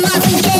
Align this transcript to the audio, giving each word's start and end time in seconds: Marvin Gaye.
Marvin 0.00 0.42
Gaye. 0.42 0.57